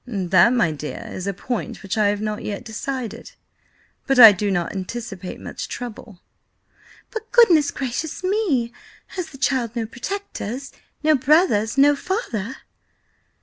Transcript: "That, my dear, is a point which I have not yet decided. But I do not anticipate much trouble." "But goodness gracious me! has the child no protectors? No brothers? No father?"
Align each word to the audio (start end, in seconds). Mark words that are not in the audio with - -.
"That, 0.07 0.51
my 0.53 0.71
dear, 0.71 1.09
is 1.13 1.27
a 1.27 1.33
point 1.35 1.83
which 1.83 1.95
I 1.95 2.07
have 2.07 2.21
not 2.21 2.43
yet 2.43 2.63
decided. 2.65 3.33
But 4.07 4.17
I 4.17 4.31
do 4.31 4.49
not 4.49 4.73
anticipate 4.75 5.39
much 5.39 5.67
trouble." 5.67 6.21
"But 7.11 7.31
goodness 7.31 7.69
gracious 7.69 8.23
me! 8.23 8.73
has 9.09 9.27
the 9.27 9.37
child 9.37 9.75
no 9.75 9.85
protectors? 9.85 10.71
No 11.03 11.13
brothers? 11.13 11.77
No 11.77 11.95
father?" 11.95 12.55